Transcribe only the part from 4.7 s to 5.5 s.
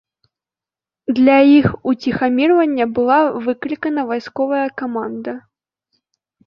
каманда.